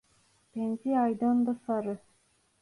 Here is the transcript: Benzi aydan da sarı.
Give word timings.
Benzi 0.55 0.97
aydan 0.99 1.45
da 1.45 1.55
sarı. 1.65 1.99